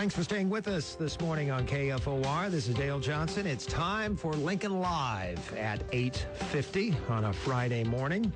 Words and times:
Thanks 0.00 0.14
for 0.14 0.24
staying 0.24 0.48
with 0.48 0.66
us 0.66 0.94
this 0.94 1.20
morning 1.20 1.50
on 1.50 1.66
KFOR. 1.66 2.50
This 2.50 2.68
is 2.68 2.74
Dale 2.74 3.00
Johnson. 3.00 3.46
It's 3.46 3.66
time 3.66 4.16
for 4.16 4.32
Lincoln 4.32 4.80
Live 4.80 5.54
at 5.58 5.82
8:50 5.92 6.96
on 7.10 7.26
a 7.26 7.34
Friday 7.34 7.84
morning. 7.84 8.32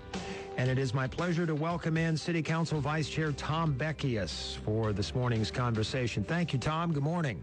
And 0.59 0.69
it 0.69 0.79
is 0.79 0.93
my 0.93 1.07
pleasure 1.07 1.47
to 1.47 1.55
welcome 1.55 1.97
in 1.97 2.19
City 2.19 2.43
Council 2.43 2.83
Vice 2.83 3.09
Chair 3.09 3.33
Tom 3.33 3.73
Beckius 3.73 4.59
for 4.59 4.93
this 4.93 5.15
morning's 5.15 5.51
conversation. 5.51 6.23
Thank 6.23 6.53
you, 6.53 6.59
Tom. 6.59 6.93
Good 6.93 7.03
morning. 7.03 7.43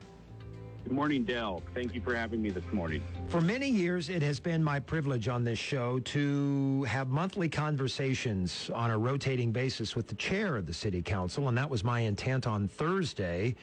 Good 0.83 0.93
morning, 0.93 1.23
Dale. 1.23 1.61
Thank 1.73 1.93
you 1.93 2.01
for 2.01 2.15
having 2.15 2.41
me 2.41 2.49
this 2.49 2.63
morning. 2.73 3.03
For 3.29 3.39
many 3.39 3.69
years, 3.69 4.09
it 4.09 4.21
has 4.23 4.39
been 4.39 4.63
my 4.63 4.79
privilege 4.79 5.27
on 5.27 5.43
this 5.43 5.59
show 5.59 5.99
to 5.99 6.83
have 6.83 7.07
monthly 7.07 7.47
conversations 7.47 8.69
on 8.73 8.89
a 8.89 8.97
rotating 8.97 9.51
basis 9.51 9.95
with 9.95 10.07
the 10.07 10.15
chair 10.15 10.57
of 10.57 10.65
the 10.65 10.73
city 10.73 11.01
council, 11.01 11.47
and 11.47 11.57
that 11.57 11.69
was 11.69 11.83
my 11.83 12.01
intent 12.01 12.47
on 12.47 12.67
Thursday, 12.67 13.55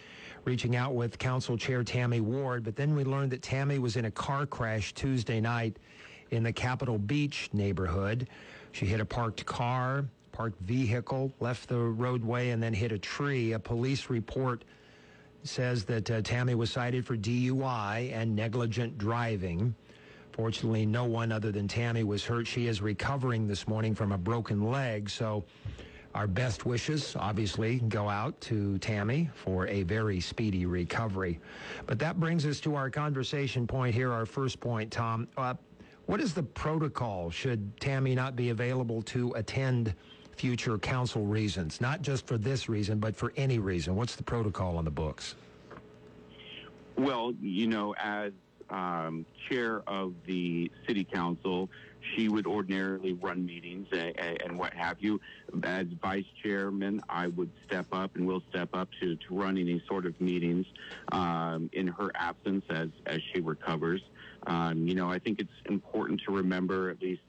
reaching 0.44 0.76
out 0.76 0.94
with 0.94 1.18
council 1.18 1.58
chair 1.58 1.82
Tammy 1.82 2.20
Ward. 2.20 2.64
But 2.64 2.76
then 2.76 2.94
we 2.94 3.04
learned 3.04 3.32
that 3.32 3.42
Tammy 3.42 3.78
was 3.78 3.96
in 3.96 4.06
a 4.06 4.10
car 4.10 4.46
crash 4.46 4.94
Tuesday 4.94 5.40
night 5.40 5.76
in 6.30 6.42
the 6.44 6.52
Capitol 6.52 6.98
Beach 6.98 7.50
neighborhood. 7.52 8.28
She 8.72 8.86
hit 8.86 9.00
a 9.00 9.04
parked 9.04 9.44
car, 9.44 10.04
parked 10.32 10.60
vehicle, 10.60 11.32
left 11.40 11.68
the 11.68 11.78
roadway, 11.78 12.50
and 12.50 12.62
then 12.62 12.72
hit 12.72 12.92
a 12.92 12.98
tree. 12.98 13.52
A 13.52 13.58
police 13.58 14.08
report 14.08 14.64
says 15.42 15.84
that 15.84 16.10
uh, 16.10 16.20
Tammy 16.22 16.54
was 16.54 16.70
cited 16.70 17.06
for 17.06 17.16
DUI 17.16 18.12
and 18.12 18.34
negligent 18.34 18.98
driving. 18.98 19.74
Fortunately, 20.32 20.86
no 20.86 21.04
one 21.04 21.32
other 21.32 21.50
than 21.50 21.66
Tammy 21.66 22.04
was 22.04 22.24
hurt. 22.24 22.46
She 22.46 22.66
is 22.66 22.80
recovering 22.80 23.48
this 23.48 23.66
morning 23.66 23.94
from 23.94 24.12
a 24.12 24.18
broken 24.18 24.70
leg. 24.70 25.10
So, 25.10 25.44
our 26.14 26.26
best 26.26 26.64
wishes, 26.64 27.14
obviously, 27.18 27.80
go 27.80 28.08
out 28.08 28.40
to 28.42 28.78
Tammy 28.78 29.30
for 29.34 29.66
a 29.68 29.82
very 29.82 30.20
speedy 30.20 30.64
recovery. 30.64 31.38
But 31.86 31.98
that 31.98 32.18
brings 32.18 32.46
us 32.46 32.60
to 32.60 32.74
our 32.74 32.88
conversation 32.88 33.66
point 33.66 33.94
here, 33.94 34.12
our 34.12 34.26
first 34.26 34.58
point, 34.58 34.90
Tom. 34.90 35.28
Uh, 35.36 35.54
what 36.06 36.20
is 36.20 36.32
the 36.32 36.42
protocol 36.42 37.30
should 37.30 37.78
Tammy 37.78 38.14
not 38.14 38.34
be 38.34 38.48
available 38.48 39.02
to 39.02 39.32
attend 39.32 39.94
future 40.38 40.78
council 40.78 41.26
reasons? 41.26 41.80
Not 41.80 42.00
just 42.00 42.26
for 42.26 42.38
this 42.38 42.68
reason, 42.68 42.98
but 42.98 43.16
for 43.16 43.32
any 43.36 43.58
reason. 43.58 43.96
What's 43.96 44.14
the 44.14 44.22
protocol 44.22 44.76
on 44.76 44.84
the 44.84 44.90
books? 44.90 45.34
Well, 46.96 47.32
you 47.40 47.66
know, 47.66 47.94
as 47.98 48.32
um, 48.70 49.24
chair 49.48 49.82
of 49.86 50.14
the 50.26 50.70
city 50.86 51.04
council, 51.04 51.68
she 52.14 52.28
would 52.28 52.46
ordinarily 52.46 53.12
run 53.14 53.44
meetings 53.44 53.88
and, 53.92 54.14
and 54.42 54.58
what 54.58 54.72
have 54.74 54.96
you. 55.00 55.20
As 55.64 55.86
vice 56.00 56.24
chairman, 56.42 57.00
I 57.08 57.28
would 57.28 57.50
step 57.66 57.86
up 57.92 58.14
and 58.16 58.26
will 58.26 58.42
step 58.50 58.70
up 58.72 58.88
to, 59.00 59.16
to 59.16 59.34
run 59.34 59.58
any 59.58 59.82
sort 59.88 60.06
of 60.06 60.20
meetings 60.20 60.66
um, 61.12 61.68
in 61.72 61.88
her 61.88 62.10
absence 62.14 62.64
as, 62.70 62.88
as 63.06 63.20
she 63.32 63.40
recovers. 63.40 64.02
Um, 64.46 64.86
you 64.86 64.94
know, 64.94 65.10
I 65.10 65.18
think 65.18 65.40
it's 65.40 65.50
important 65.66 66.22
to 66.26 66.32
remember, 66.32 66.90
at 66.90 67.02
least 67.02 67.22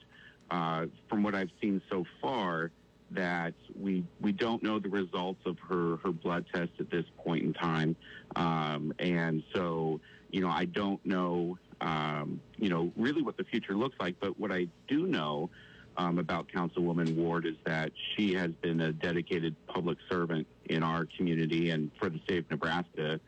uh, 0.50 0.86
from 1.08 1.22
what 1.22 1.34
I've 1.34 1.50
seen 1.60 1.80
so 1.90 2.04
far, 2.20 2.70
that 3.12 3.54
we 3.78 4.04
we 4.20 4.32
don't 4.32 4.62
know 4.62 4.78
the 4.78 4.88
results 4.88 5.40
of 5.46 5.58
her 5.68 5.96
her 5.98 6.12
blood 6.12 6.46
test 6.52 6.70
at 6.78 6.90
this 6.90 7.04
point 7.18 7.44
in 7.44 7.52
time, 7.52 7.96
um, 8.36 8.92
and 8.98 9.42
so 9.54 10.00
you 10.30 10.40
know 10.40 10.48
I 10.48 10.64
don't 10.66 11.04
know 11.04 11.58
um, 11.80 12.40
you 12.56 12.68
know 12.68 12.92
really 12.96 13.22
what 13.22 13.36
the 13.36 13.44
future 13.44 13.74
looks 13.74 13.96
like. 14.00 14.16
But 14.20 14.38
what 14.38 14.52
I 14.52 14.68
do 14.88 15.06
know 15.06 15.50
um, 15.96 16.18
about 16.18 16.48
Councilwoman 16.48 17.16
Ward 17.16 17.46
is 17.46 17.56
that 17.64 17.92
she 18.14 18.34
has 18.34 18.50
been 18.62 18.80
a 18.80 18.92
dedicated 18.92 19.54
public 19.66 19.98
servant 20.08 20.46
in 20.66 20.82
our 20.82 21.06
community 21.16 21.70
and 21.70 21.90
for 21.98 22.08
the 22.08 22.20
state 22.20 22.38
of 22.38 22.50
Nebraska 22.50 23.20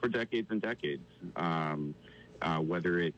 for 0.00 0.08
decades 0.08 0.48
and 0.50 0.60
decades. 0.62 1.04
Um, 1.36 1.94
uh, 2.42 2.58
whether 2.58 3.00
it's 3.00 3.16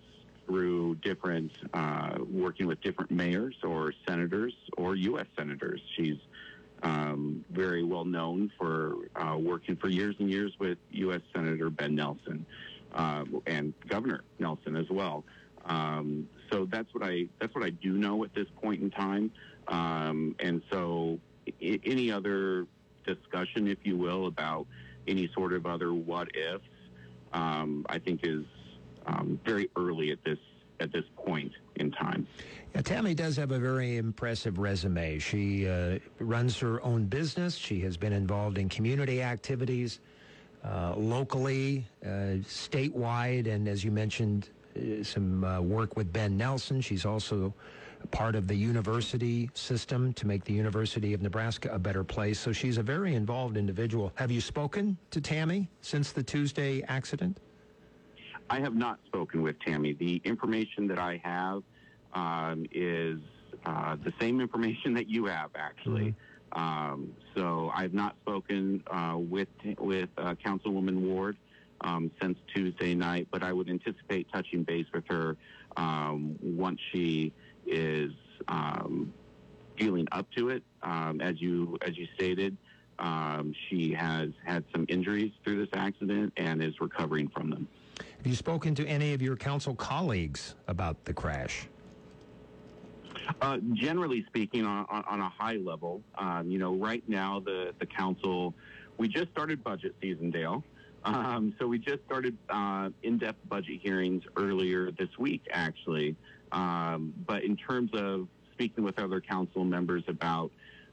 through 0.49 0.95
different 0.97 1.53
uh, 1.75 2.15
working 2.31 2.67
with 2.67 2.81
different 2.81 3.11
mayors 3.11 3.55
or 3.63 3.93
senators 4.09 4.55
or 4.79 4.97
U.S. 4.97 5.27
senators. 5.37 5.81
She's 5.95 6.17
um, 6.83 7.45
very 7.51 7.85
well 7.85 8.05
known 8.07 8.51
for 8.59 8.95
uh, 9.15 9.37
working 9.39 9.77
for 9.77 9.89
years 9.89 10.17
and 10.19 10.31
years 10.31 10.53
with 10.59 10.79
U.S. 10.93 11.21
Senator 11.35 11.69
Ben 11.69 11.95
Nelson 11.95 12.47
uh, 12.95 13.25
and 13.47 13.75
Governor 13.89 14.25
Nelson 14.39 14.75
as 14.75 14.87
well. 14.91 15.23
Um, 15.67 16.29
so 16.51 16.65
that's 16.65 16.93
what 16.95 17.05
I 17.05 17.29
that's 17.39 17.55
what 17.55 17.63
I 17.63 17.71
do 17.71 17.93
know 17.93 18.25
at 18.25 18.35
this 18.35 18.47
point 18.63 18.81
in 18.81 18.91
time. 18.91 19.31
Um, 19.69 20.35
and 20.41 20.63
so 20.71 21.19
I- 21.61 21.81
any 21.85 22.11
other 22.11 22.67
discussion, 23.07 23.69
if 23.69 23.79
you 23.83 23.99
will, 23.99 24.27
about 24.29 24.67
any 25.07 25.31
sort 25.35 25.53
of 25.53 25.67
other 25.67 25.93
what 25.93 26.29
ifs, 26.35 26.65
um, 27.35 27.85
I 27.89 27.99
think 27.99 28.21
is 28.23 28.45
um, 29.09 29.41
very 29.45 29.69
early 29.77 30.11
at 30.13 30.23
this 30.25 30.39
at 30.81 30.93
this 30.93 31.05
point 31.17 31.53
in 31.77 31.91
time. 31.91 32.25
Yeah, 32.73 32.83
Tammy 32.83 33.13
does 33.13 33.37
have 33.37 33.51
a 33.51 33.59
very 33.59 33.97
impressive 33.97 34.59
resume. 34.59 35.19
She 35.19 35.69
uh, 35.69 35.99
runs 36.21 36.57
her 36.61 36.81
own 36.85 37.07
business. 37.07 37.57
She 37.57 37.81
has 37.81 37.97
been 37.97 38.13
involved 38.13 38.59
in 38.59 38.69
community 38.69 39.21
activities 39.21 39.99
uh, 40.65 40.95
locally, 40.97 41.85
uh, 42.05 42.39
statewide, 42.47 43.49
and 43.49 43.67
as 43.67 43.83
you 43.83 43.91
mentioned, 43.91 44.51
uh, 44.77 45.03
some 45.03 45.43
uh, 45.43 45.61
work 45.61 45.97
with 45.97 46.13
Ben 46.13 46.37
Nelson. 46.37 46.81
She's 46.81 47.05
also 47.05 47.53
part 48.13 48.37
of 48.37 48.47
the 48.47 48.55
university 48.55 49.51
system 49.55 50.13
to 50.13 50.27
make 50.27 50.45
the 50.45 50.53
University 50.53 51.13
of 51.15 51.23
Nebraska 51.23 51.71
a 51.73 51.79
better 51.79 52.05
place. 52.05 52.39
So 52.39 52.53
she's 52.53 52.79
a 52.79 52.83
very 52.83 53.17
involved 53.17 53.57
individual. 53.57 54.13
Have 54.15 54.31
you 54.31 54.41
spoken 54.41 54.97
to 55.11 55.21
Tammy 55.21 55.69
since 55.81 56.13
the 56.13 56.23
Tuesday 56.23 56.83
accident? 56.87 57.39
I 58.51 58.61
have 58.61 58.75
not 58.75 58.99
spoken 59.07 59.43
with 59.43 59.57
Tammy. 59.61 59.93
The 59.93 60.21
information 60.25 60.89
that 60.89 60.99
I 60.99 61.21
have 61.23 61.63
um, 62.15 62.67
is 62.73 63.19
uh, 63.67 63.97
the 64.03 64.13
same 64.21 64.41
information 64.41 64.95
that 64.99 65.09
you 65.09 65.27
have, 65.27 65.51
actually. 65.55 66.15
Um, 66.53 67.13
so 67.37 67.71
I've 67.75 67.93
not 67.93 68.17
spoken 68.23 68.83
uh, 68.91 69.17
with 69.19 69.49
with 69.79 70.09
uh, 70.17 70.35
Councilwoman 70.45 71.03
Ward 71.03 71.37
um, 71.83 72.11
since 72.23 72.39
Tuesday 72.55 72.95
night, 72.95 73.29
but 73.31 73.43
I 73.43 73.53
would 73.53 73.69
anticipate 73.69 74.29
touching 74.33 74.63
base 74.63 74.87
with 74.95 75.05
her 75.09 75.37
um, 75.77 76.37
once 76.41 76.81
she 76.91 77.35
is 77.67 78.13
um, 78.49 79.13
feeling 79.79 80.09
up 80.11 80.27
to 80.39 80.49
it. 80.49 80.63
Um, 80.83 81.21
as 81.21 81.39
you 81.39 81.77
as 81.83 81.99
you 81.99 82.07
stated, 82.15 82.57
um, 82.99 83.53
she 83.69 83.93
has 83.93 84.31
had 84.47 84.65
some 84.73 84.87
injuries 84.89 85.33
through 85.45 85.59
this 85.67 85.75
accident 85.75 86.33
and 86.39 86.63
is 86.63 86.81
recovering 86.81 87.29
from 87.29 87.51
them. 87.51 87.69
You 88.29 88.35
spoken 88.35 88.75
to 88.75 88.87
any 88.87 89.15
of 89.15 89.23
your 89.23 89.37
council 89.37 89.75
colleagues 89.75 90.55
about 90.67 91.03
the 91.07 91.15
crash? 91.15 91.67
Uh, 93.41 93.57
generally 93.73 94.23
speaking, 94.27 94.67
on, 94.67 94.85
on, 94.91 95.03
on 95.09 95.21
a 95.21 95.31
high 95.31 95.57
level, 95.57 96.03
um, 96.19 96.51
you 96.51 96.59
know, 96.59 96.75
right 96.75 97.03
now 97.09 97.41
the, 97.41 97.73
the 97.79 97.87
council, 97.87 98.53
we 98.99 99.09
just 99.09 99.31
started 99.31 99.65
budget 99.65 99.95
season, 100.03 100.31
Dale. 100.31 100.63
Um, 101.07 101.55
so 101.59 101.67
we 101.67 101.79
just 101.79 102.05
started 102.05 102.37
uh, 102.51 102.91
in-depth 103.03 103.49
budget 103.49 103.81
hearings 103.81 104.23
earlier 104.37 104.91
this 104.91 105.09
week, 105.19 105.47
actually. 105.51 106.15
Um, 106.53 107.15
but 107.27 107.45
in 107.45 107.57
terms 107.57 107.93
of 107.95 108.29
speaking 108.53 108.85
with 108.85 108.99
other 108.99 109.23
council 109.23 109.65
members 109.65 110.05
about 110.07 110.51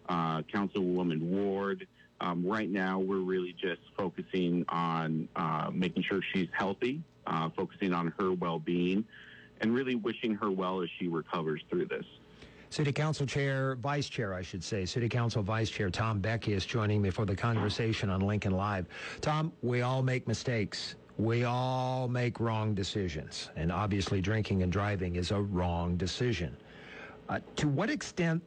uh, 0.07 0.41
Councilwoman 0.43 1.19
Ward, 1.19 1.85
um, 2.21 2.47
right 2.47 2.69
now 2.69 2.97
we're 2.99 3.17
really 3.17 3.53
just 3.61 3.81
focusing 3.97 4.63
on 4.69 5.27
uh, 5.35 5.69
making 5.73 6.03
sure 6.03 6.21
she's 6.33 6.47
healthy, 6.53 7.03
uh, 7.27 7.49
focusing 7.55 7.93
on 7.93 8.13
her 8.19 8.33
well-being, 8.33 9.05
and 9.61 9.73
really 9.73 9.95
wishing 9.95 10.35
her 10.35 10.51
well 10.51 10.81
as 10.81 10.89
she 10.99 11.07
recovers 11.07 11.61
through 11.69 11.85
this. 11.85 12.05
City 12.69 12.91
Council 12.91 13.25
Chair, 13.25 13.75
Vice 13.75 14.09
Chair, 14.09 14.33
I 14.33 14.41
should 14.41 14.63
say, 14.63 14.85
City 14.85 15.07
Council 15.07 15.41
Vice 15.41 15.69
Chair 15.69 15.89
Tom 15.89 16.21
Beckius 16.21 16.67
joining 16.67 17.01
me 17.01 17.09
for 17.09 17.25
the 17.25 17.35
conversation 17.35 18.09
on 18.09 18.21
Lincoln 18.21 18.51
Live. 18.51 18.87
Tom, 19.21 19.53
we 19.61 19.81
all 19.81 20.03
make 20.03 20.27
mistakes. 20.27 20.95
We 21.17 21.45
all 21.45 22.09
make 22.09 22.41
wrong 22.41 22.73
decisions. 22.73 23.49
And 23.55 23.71
obviously, 23.71 24.19
drinking 24.19 24.63
and 24.63 24.71
driving 24.71 25.15
is 25.15 25.31
a 25.31 25.41
wrong 25.41 25.95
decision. 25.95 26.57
Uh, 27.29 27.39
to 27.55 27.69
what 27.69 27.89
extent 27.89 28.43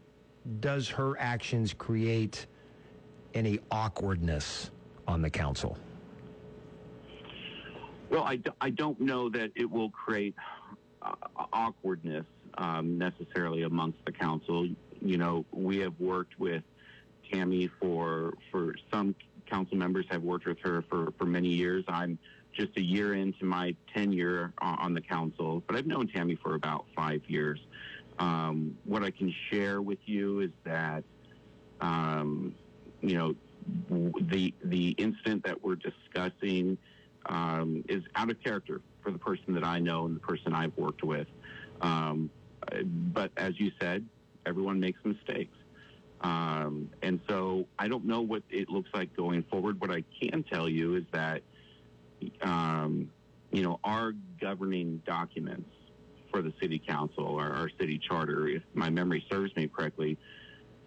does 0.61 0.89
her 0.89 1.19
actions 1.19 1.73
create 1.73 2.47
any 3.35 3.59
awkwardness 3.71 4.71
on 5.07 5.23
the 5.23 5.31
council? 5.31 5.79
Well, 8.11 8.25
I, 8.61 8.71
don't 8.71 9.01
know 9.01 9.29
that 9.31 9.51
it 9.55 9.71
will 9.71 9.91
create 9.91 10.35
uh, 11.03 11.13
awkwardness 11.53 12.25
um, 12.57 12.97
necessarily 12.97 13.63
amongst 13.63 13.99
the 14.07 14.13
council. 14.13 14.67
You 15.01 15.19
know, 15.19 15.45
we 15.53 15.79
have 15.79 15.99
worked 15.99 16.39
with 16.39 16.63
Tammy 17.31 17.69
for 17.81 18.35
for 18.51 18.75
some 18.91 19.15
council 19.47 19.77
members 19.77 20.07
have 20.11 20.23
worked 20.23 20.47
with 20.47 20.59
her 20.61 20.83
for 20.89 21.13
for 21.19 21.27
many 21.27 21.49
years. 21.49 21.85
I'm 21.87 22.19
just 22.55 22.77
a 22.77 22.83
year 22.83 23.15
into 23.15 23.45
my 23.45 23.75
tenure 23.95 24.53
on, 24.59 24.79
on 24.79 24.95
the 24.95 25.01
council, 25.01 25.63
but 25.67 25.77
I've 25.77 25.87
known 25.87 26.09
Tammy 26.09 26.37
for 26.43 26.55
about 26.55 26.87
five 26.97 27.21
years. 27.29 27.61
Um, 28.19 28.77
what 28.85 29.05
I 29.05 29.11
can 29.11 29.33
share 29.51 29.81
with 29.81 29.99
you 30.07 30.41
is 30.41 30.51
that, 30.65 31.05
um, 31.81 32.55
you 33.01 33.17
know, 33.17 33.35
the 34.31 34.55
the 34.65 34.89
incident 34.99 35.45
that 35.45 35.63
we're 35.63 35.77
discussing 35.77 36.79
um, 37.29 37.85
is 37.89 38.03
out 38.17 38.31
of 38.31 38.43
character 38.43 38.81
for 39.03 39.11
the 39.11 39.19
person 39.19 39.55
that 39.55 39.65
I 39.65 39.79
know 39.79 40.07
and 40.07 40.17
the 40.17 40.21
person 40.21 40.53
I've 40.53 40.77
worked 40.77 41.03
with. 41.03 41.27
Um, 41.81 42.31
but 43.13 43.31
as 43.37 43.59
you 43.59 43.71
said, 43.81 44.05
everyone 44.47 44.81
makes 44.81 44.99
mistakes. 45.05 45.57
Um, 46.21 46.91
and 47.03 47.21
so 47.29 47.67
I 47.79 47.87
don't 47.89 48.05
know 48.05 48.23
what 48.23 48.43
it 48.51 48.69
looks 48.69 48.91
like 48.93 49.15
going 49.17 49.45
forward. 49.45 49.81
What 49.81 49.91
I 49.91 50.03
can 50.21 50.43
tell 50.43 50.69
you 50.69 50.97
is 50.97 51.05
that, 51.13 51.43
um, 52.43 53.11
you 53.53 53.63
know, 53.63 53.79
our 53.85 54.13
governing 54.41 55.01
documents 55.07 55.71
for 56.31 56.43
the 56.43 56.53
city 56.61 56.79
council, 56.87 57.37
our, 57.37 57.53
our 57.53 57.71
city 57.79 57.99
charter, 57.99 58.49
if 58.49 58.63
my 58.75 58.91
memory 58.91 59.25
serves 59.31 59.55
me 59.55 59.69
correctly, 59.69 60.19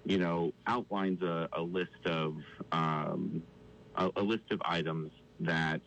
you 0.03 0.17
know, 0.17 0.53
outlines 0.67 1.21
a, 1.21 1.47
a 1.53 1.61
list 1.61 2.05
of 2.05 2.35
um, 2.71 3.41
a, 3.95 4.09
a, 4.15 4.21
list 4.21 4.51
of 4.51 4.61
items 4.65 5.11
that 5.39 5.81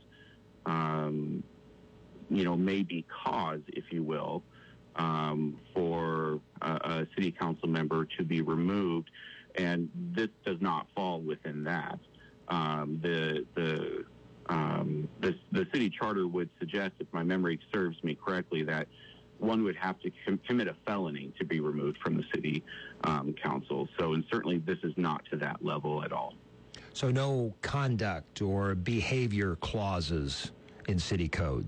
um, 0.67 1.43
you 2.31 2.45
know 2.45 2.57
may 2.57 2.83
be 2.83 3.05
cause, 3.25 3.61
if 3.69 3.85
you 3.91 4.03
will, 4.03 4.43
um, 4.97 5.59
for 5.75 6.41
a, 6.63 6.71
a, 6.71 7.07
city 7.15 7.33
council 7.33 7.69
member 7.69 8.07
to 8.17 8.25
be 8.25 8.43
removed, 8.43 9.11
and 9.57 9.91
this 9.95 10.29
does 10.45 10.61
not 10.61 10.87
fall 10.95 11.21
within 11.21 11.65
that. 11.65 11.99
Um, 12.49 13.01
the 13.03 13.45
the 13.55 14.05
um, 14.47 15.09
the, 15.21 15.35
the 15.53 15.67
city 15.73 15.91
charter 15.91 16.27
would 16.29 16.51
suggest, 16.59 16.93
if 16.99 17.07
my 17.13 17.23
memory 17.23 17.59
serves 17.73 18.03
me 18.05 18.15
correctly, 18.15 18.63
that 18.65 18.89
one 19.39 19.65
would 19.65 19.77
have 19.77 19.99
to 20.01 20.13
com- 20.25 20.41
commit 20.47 20.69
a 20.69 20.77
felony 20.87 21.33
to 21.39 21.45
be 21.45 21.61
removed 21.61 21.99
from 22.03 22.17
the 22.17 22.25
city 22.35 22.63
um, 23.05 23.35
council. 23.43 23.89
So, 23.99 24.13
and 24.15 24.25
certainly 24.31 24.59
this 24.59 24.79
is 24.83 24.93
not 24.97 25.25
to 25.31 25.37
that 25.39 25.65
level 25.65 26.05
at 26.05 26.13
all. 26.13 26.35
So, 26.94 27.11
no 27.11 27.52
conduct 27.61 28.41
or 28.41 28.76
behavior 28.76 29.56
clauses 29.56 30.52
in 30.87 30.96
city 30.96 31.29
code? 31.29 31.67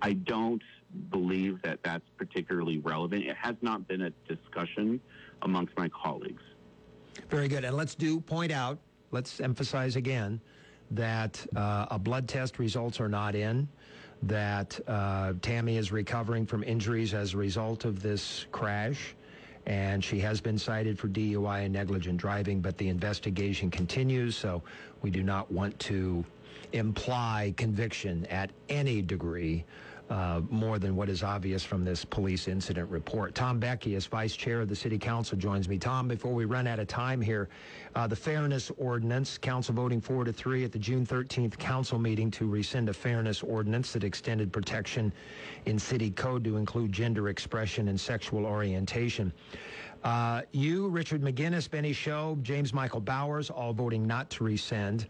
I 0.00 0.14
don't 0.14 0.62
believe 1.10 1.60
that 1.62 1.80
that's 1.84 2.04
particularly 2.16 2.78
relevant. 2.78 3.26
It 3.26 3.36
has 3.36 3.56
not 3.60 3.86
been 3.86 4.00
a 4.00 4.10
discussion 4.26 4.98
amongst 5.42 5.76
my 5.76 5.90
colleagues. 5.90 6.42
Very 7.28 7.46
good. 7.46 7.64
And 7.64 7.76
let's 7.76 7.94
do 7.94 8.18
point 8.18 8.50
out, 8.50 8.78
let's 9.10 9.38
emphasize 9.38 9.96
again 9.96 10.40
that 10.92 11.46
uh, 11.56 11.88
a 11.90 11.98
blood 11.98 12.26
test 12.26 12.58
results 12.58 13.00
are 13.00 13.08
not 13.08 13.34
in, 13.34 13.68
that 14.22 14.80
uh, 14.88 15.34
Tammy 15.42 15.76
is 15.76 15.92
recovering 15.92 16.46
from 16.46 16.62
injuries 16.64 17.12
as 17.12 17.34
a 17.34 17.36
result 17.36 17.84
of 17.84 18.00
this 18.00 18.46
crash, 18.50 19.14
and 19.66 20.02
she 20.02 20.18
has 20.20 20.40
been 20.40 20.58
cited 20.58 20.98
for 20.98 21.08
DUI 21.08 21.64
and 21.64 21.72
negligent 21.72 22.16
driving, 22.18 22.60
but 22.60 22.76
the 22.78 22.88
investigation 22.88 23.70
continues, 23.70 24.36
so 24.36 24.62
we 25.02 25.10
do 25.10 25.22
not 25.22 25.50
want 25.50 25.78
to 25.80 26.24
imply 26.72 27.52
conviction 27.56 28.26
at 28.26 28.50
any 28.68 29.02
degree 29.02 29.64
uh, 30.10 30.40
more 30.50 30.78
than 30.80 30.96
what 30.96 31.08
is 31.08 31.22
obvious 31.22 31.62
from 31.62 31.84
this 31.84 32.04
police 32.04 32.48
incident 32.48 32.90
report. 32.90 33.34
Tom 33.34 33.60
Beckius, 33.60 33.96
as 33.96 34.06
vice 34.06 34.34
chair 34.34 34.60
of 34.60 34.68
the 34.68 34.74
city 34.74 34.98
council, 34.98 35.38
joins 35.38 35.68
me. 35.68 35.78
Tom, 35.78 36.08
before 36.08 36.34
we 36.34 36.44
run 36.44 36.66
out 36.66 36.80
of 36.80 36.88
time 36.88 37.20
here, 37.20 37.48
uh, 37.94 38.08
the 38.08 38.16
fairness 38.16 38.72
ordinance, 38.76 39.38
council 39.38 39.72
voting 39.72 40.00
four 40.00 40.24
to 40.24 40.32
three 40.32 40.64
at 40.64 40.72
the 40.72 40.78
June 40.78 41.06
13th 41.06 41.56
council 41.58 41.98
meeting 41.98 42.30
to 42.32 42.48
rescind 42.48 42.88
a 42.88 42.92
fairness 42.92 43.42
ordinance 43.42 43.92
that 43.92 44.02
extended 44.02 44.52
protection 44.52 45.12
in 45.66 45.78
city 45.78 46.10
code 46.10 46.42
to 46.42 46.56
include 46.56 46.90
gender 46.90 47.28
expression 47.28 47.86
and 47.88 48.00
sexual 48.00 48.46
orientation. 48.46 49.32
Uh, 50.02 50.42
you, 50.50 50.88
Richard 50.88 51.22
Meginnis, 51.22 51.70
Bennie 51.70 51.92
Shobe, 51.92 52.42
James 52.42 52.74
Michael 52.74 53.00
Bowers, 53.00 53.48
all 53.48 53.72
voting 53.72 54.06
not 54.06 54.28
to 54.30 54.44
rescind. 54.44 55.06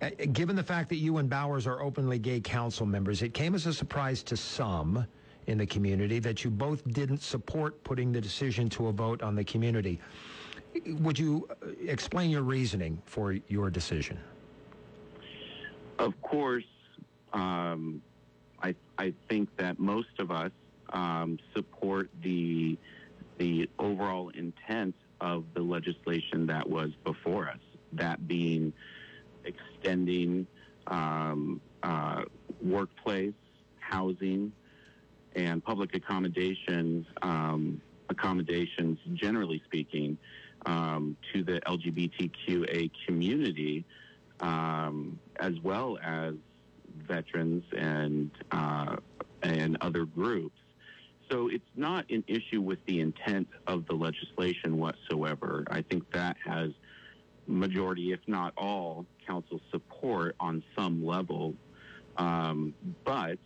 Uh, 0.00 0.10
given 0.32 0.54
the 0.54 0.62
fact 0.62 0.88
that 0.88 0.96
you 0.96 1.16
and 1.18 1.28
Bowers 1.28 1.66
are 1.66 1.82
openly 1.82 2.18
gay 2.18 2.40
council 2.40 2.86
members, 2.86 3.22
it 3.22 3.34
came 3.34 3.54
as 3.54 3.66
a 3.66 3.74
surprise 3.74 4.22
to 4.24 4.36
some 4.36 5.06
in 5.46 5.58
the 5.58 5.66
community 5.66 6.18
that 6.20 6.44
you 6.44 6.50
both 6.50 6.86
didn't 6.92 7.22
support 7.22 7.82
putting 7.82 8.12
the 8.12 8.20
decision 8.20 8.68
to 8.68 8.88
a 8.88 8.92
vote 8.92 9.22
on 9.22 9.34
the 9.34 9.44
community. 9.44 9.98
Would 10.86 11.18
you 11.18 11.48
uh, 11.50 11.70
explain 11.86 12.30
your 12.30 12.42
reasoning 12.42 13.00
for 13.06 13.32
your 13.48 13.70
decision? 13.70 14.18
Of 15.98 16.20
course, 16.22 16.64
um, 17.32 18.00
I, 18.62 18.74
I 18.98 19.12
think 19.28 19.48
that 19.56 19.80
most 19.80 20.20
of 20.20 20.30
us 20.30 20.52
um, 20.92 21.38
support 21.54 22.08
the 22.22 22.78
the 23.38 23.70
overall 23.78 24.30
intent 24.30 24.96
of 25.20 25.44
the 25.54 25.60
legislation 25.60 26.46
that 26.46 26.68
was 26.68 26.90
before 27.04 27.48
us. 27.48 27.60
That 27.92 28.26
being 28.26 28.72
extending 29.48 30.46
um, 30.86 31.60
uh, 31.82 32.22
workplace, 32.62 33.34
housing, 33.80 34.52
and 35.34 35.62
public 35.64 35.94
accommodations, 35.94 37.06
um, 37.22 37.80
accommodations, 38.08 38.98
generally 39.14 39.62
speaking, 39.66 40.18
um, 40.66 41.16
to 41.32 41.42
the 41.42 41.60
LGBTQA 41.66 42.90
community, 43.06 43.84
um, 44.40 45.18
as 45.36 45.54
well 45.62 45.98
as 46.02 46.34
veterans 47.06 47.64
and 47.76 48.30
uh, 48.50 48.96
and 49.42 49.76
other 49.80 50.04
groups. 50.04 50.58
So 51.30 51.48
it's 51.48 51.64
not 51.76 52.10
an 52.10 52.24
issue 52.26 52.60
with 52.60 52.78
the 52.86 53.00
intent 53.00 53.48
of 53.66 53.86
the 53.86 53.94
legislation 53.94 54.78
whatsoever. 54.78 55.64
I 55.70 55.82
think 55.82 56.10
that 56.12 56.36
has 56.44 56.70
majority, 57.48 58.12
if 58.12 58.20
not 58.26 58.52
all, 58.56 59.06
council 59.26 59.60
support 59.70 60.36
on 60.38 60.62
some 60.76 61.04
level. 61.04 61.54
Um, 62.16 62.74
but 63.04 63.38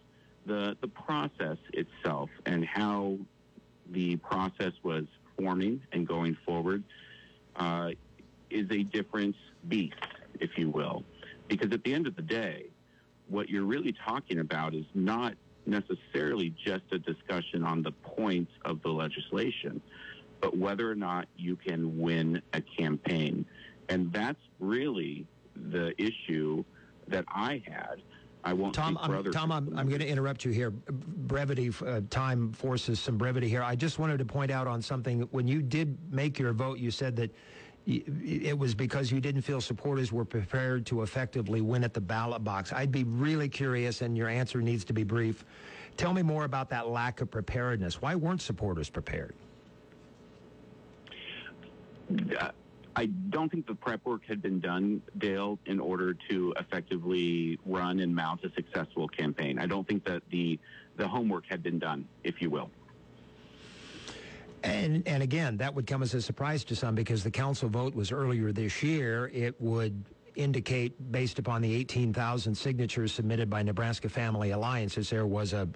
the 0.46 0.76
the 0.80 0.88
process 0.88 1.58
itself 1.72 2.28
and 2.46 2.64
how 2.64 3.18
the 3.90 4.16
process 4.16 4.72
was 4.82 5.04
forming 5.36 5.80
and 5.92 6.06
going 6.06 6.36
forward 6.44 6.82
uh, 7.56 7.90
is 8.50 8.66
a 8.70 8.82
different 8.82 9.36
beast, 9.68 9.94
if 10.40 10.50
you 10.56 10.70
will, 10.70 11.04
because 11.48 11.72
at 11.72 11.84
the 11.84 11.94
end 11.94 12.06
of 12.06 12.16
the 12.16 12.22
day, 12.22 12.66
what 13.28 13.48
you're 13.48 13.64
really 13.64 13.94
talking 14.06 14.38
about 14.38 14.74
is 14.74 14.84
not 14.94 15.34
necessarily 15.66 16.54
just 16.64 16.82
a 16.92 16.98
discussion 16.98 17.62
on 17.62 17.82
the 17.82 17.92
points 17.92 18.52
of 18.64 18.82
the 18.82 18.88
legislation, 18.88 19.80
but 20.42 20.58
whether 20.58 20.90
or 20.90 20.96
not 20.96 21.28
you 21.38 21.56
can 21.56 21.98
win 21.98 22.42
a 22.52 22.60
campaign. 22.60 23.46
And 23.88 24.12
that's 24.12 24.40
really 24.58 25.24
the 25.70 25.94
issue 26.02 26.64
that 27.08 27.24
I 27.28 27.62
had. 27.64 28.02
I 28.44 28.52
won't 28.52 28.74
Tom, 28.74 28.98
I'm, 29.00 29.30
Tom, 29.30 29.52
I'm, 29.52 29.78
I'm 29.78 29.88
going 29.88 30.00
to 30.00 30.06
interrupt 30.06 30.44
you 30.44 30.50
here. 30.50 30.70
Brevity, 30.70 31.70
uh, 31.86 32.00
time 32.10 32.52
forces 32.52 32.98
some 32.98 33.16
brevity 33.16 33.48
here. 33.48 33.62
I 33.62 33.76
just 33.76 34.00
wanted 34.00 34.18
to 34.18 34.24
point 34.24 34.50
out 34.50 34.66
on 34.66 34.82
something. 34.82 35.20
When 35.30 35.46
you 35.46 35.62
did 35.62 35.96
make 36.12 36.40
your 36.40 36.52
vote, 36.52 36.78
you 36.78 36.90
said 36.90 37.14
that 37.16 37.30
it 37.86 38.58
was 38.58 38.74
because 38.74 39.12
you 39.12 39.20
didn't 39.20 39.42
feel 39.42 39.60
supporters 39.60 40.12
were 40.12 40.24
prepared 40.24 40.86
to 40.86 41.02
effectively 41.02 41.60
win 41.60 41.84
at 41.84 41.94
the 41.94 42.00
ballot 42.00 42.42
box. 42.42 42.72
I'd 42.72 42.92
be 42.92 43.04
really 43.04 43.48
curious, 43.48 44.02
and 44.02 44.16
your 44.16 44.28
answer 44.28 44.60
needs 44.60 44.84
to 44.86 44.92
be 44.92 45.04
brief. 45.04 45.44
Tell 45.96 46.12
me 46.12 46.22
more 46.22 46.44
about 46.44 46.68
that 46.70 46.88
lack 46.88 47.20
of 47.20 47.30
preparedness. 47.30 48.02
Why 48.02 48.16
weren't 48.16 48.42
supporters 48.42 48.90
prepared? 48.90 49.34
Uh, 52.38 52.50
I 52.94 53.06
don't 53.06 53.50
think 53.50 53.66
the 53.66 53.74
prep 53.74 54.04
work 54.04 54.22
had 54.26 54.42
been 54.42 54.60
done, 54.60 55.00
Dale, 55.18 55.58
in 55.66 55.80
order 55.80 56.14
to 56.28 56.54
effectively 56.58 57.58
run 57.64 58.00
and 58.00 58.14
mount 58.14 58.44
a 58.44 58.52
successful 58.52 59.08
campaign. 59.08 59.58
I 59.58 59.66
don't 59.66 59.86
think 59.88 60.04
that 60.04 60.22
the 60.30 60.58
the 60.96 61.08
homework 61.08 61.44
had 61.48 61.62
been 61.62 61.78
done, 61.78 62.06
if 62.22 62.42
you 62.42 62.50
will. 62.50 62.70
And, 64.62 65.02
and 65.08 65.22
again, 65.22 65.56
that 65.56 65.74
would 65.74 65.86
come 65.86 66.02
as 66.02 66.14
a 66.14 66.22
surprise 66.22 66.64
to 66.64 66.76
some 66.76 66.94
because 66.94 67.24
the 67.24 67.30
council 67.30 67.68
vote 67.68 67.94
was 67.94 68.12
earlier 68.12 68.52
this 68.52 68.82
year. 68.82 69.30
It 69.32 69.60
would 69.60 70.04
indicate, 70.36 71.10
based 71.10 71.38
upon 71.38 71.62
the 71.62 71.74
18,000 71.74 72.54
signatures 72.54 73.12
submitted 73.12 73.50
by 73.50 73.62
Nebraska 73.62 74.08
Family 74.08 74.50
Alliances, 74.50 75.10
there 75.10 75.26
was 75.26 75.52
a, 75.52 75.68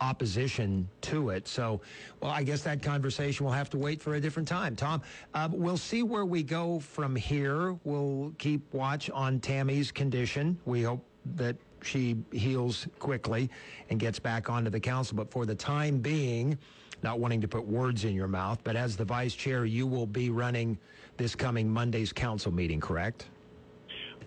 opposition 0.00 0.88
to 1.02 1.30
it. 1.30 1.48
So, 1.48 1.80
well, 2.20 2.30
I 2.30 2.42
guess 2.42 2.62
that 2.62 2.82
conversation 2.82 3.44
will 3.44 3.52
have 3.52 3.70
to 3.70 3.78
wait 3.78 4.00
for 4.00 4.14
a 4.14 4.20
different 4.20 4.48
time. 4.48 4.76
Tom, 4.76 5.02
uh, 5.34 5.48
we'll 5.50 5.76
see 5.76 6.02
where 6.02 6.24
we 6.24 6.42
go 6.42 6.78
from 6.78 7.16
here. 7.16 7.76
We'll 7.84 8.32
keep 8.38 8.72
watch 8.72 9.10
on 9.10 9.40
Tammy's 9.40 9.90
condition. 9.90 10.58
We 10.64 10.82
hope 10.82 11.04
that 11.36 11.56
she 11.82 12.16
heals 12.32 12.86
quickly 12.98 13.50
and 13.90 14.00
gets 14.00 14.18
back 14.18 14.50
onto 14.50 14.70
the 14.70 14.80
council. 14.80 15.16
But 15.16 15.30
for 15.30 15.46
the 15.46 15.54
time 15.54 15.98
being, 15.98 16.58
not 17.02 17.20
wanting 17.20 17.40
to 17.40 17.48
put 17.48 17.64
words 17.66 18.04
in 18.04 18.14
your 18.14 18.28
mouth, 18.28 18.58
but 18.64 18.76
as 18.76 18.96
the 18.96 19.04
vice 19.04 19.34
chair, 19.34 19.64
you 19.64 19.86
will 19.86 20.06
be 20.06 20.30
running 20.30 20.78
this 21.16 21.34
coming 21.34 21.70
Monday's 21.70 22.12
council 22.12 22.52
meeting, 22.52 22.80
correct? 22.80 23.26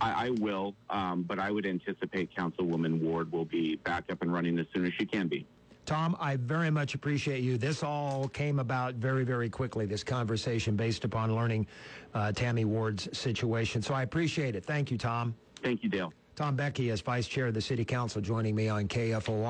I, 0.01 0.27
I 0.27 0.29
will, 0.31 0.75
um, 0.89 1.21
but 1.23 1.39
I 1.39 1.51
would 1.51 1.65
anticipate 1.65 2.35
Councilwoman 2.35 2.99
Ward 3.01 3.31
will 3.31 3.45
be 3.45 3.75
back 3.77 4.05
up 4.11 4.21
and 4.21 4.33
running 4.33 4.57
as 4.57 4.65
soon 4.73 4.85
as 4.85 4.93
she 4.93 5.05
can 5.05 5.27
be. 5.27 5.45
Tom, 5.85 6.15
I 6.19 6.35
very 6.37 6.69
much 6.69 6.95
appreciate 6.95 7.43
you. 7.43 7.57
This 7.57 7.83
all 7.83 8.27
came 8.27 8.59
about 8.59 8.95
very, 8.95 9.23
very 9.23 9.49
quickly, 9.49 9.85
this 9.85 10.03
conversation 10.03 10.75
based 10.75 11.05
upon 11.05 11.35
learning 11.35 11.67
uh, 12.13 12.31
Tammy 12.31 12.65
Ward's 12.65 13.15
situation. 13.17 13.81
So 13.81 13.93
I 13.93 14.03
appreciate 14.03 14.55
it. 14.55 14.65
Thank 14.65 14.91
you, 14.91 14.97
Tom. 14.97 15.35
Thank 15.61 15.83
you, 15.83 15.89
Dale. 15.89 16.13
Tom 16.35 16.55
Beckius, 16.57 16.93
as 16.93 17.01
Vice 17.01 17.27
Chair 17.27 17.47
of 17.47 17.53
the 17.53 17.61
City 17.61 17.85
Council, 17.85 18.21
joining 18.21 18.55
me 18.55 18.69
on 18.69 18.87
KFOR. 18.87 19.43